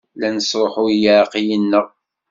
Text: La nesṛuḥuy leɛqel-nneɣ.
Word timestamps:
La 0.19 0.29
nesṛuḥuy 0.35 0.93
leɛqel-nneɣ. 1.03 1.87